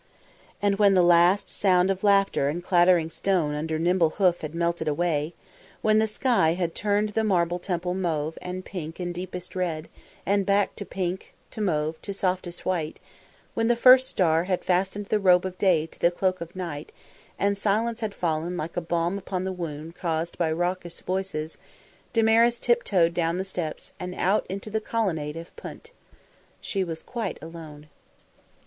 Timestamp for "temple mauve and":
7.59-8.65